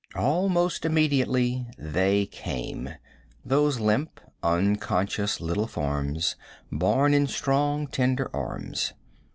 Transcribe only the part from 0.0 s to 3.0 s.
Almost immediately they came